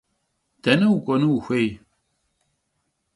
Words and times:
Dene 0.63 0.85
vuk'uenu 0.91 1.27
vuxuêy? 1.33 1.69